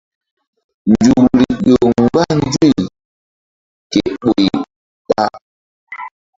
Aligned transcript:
Nzukri 0.91 1.45
ƴo 1.67 1.77
mgba 1.97 2.23
nzuy 2.39 2.73
ke 3.91 4.01
ɓoy 4.21 4.45
ɓa. 5.07 5.25